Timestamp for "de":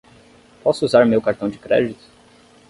1.47-1.59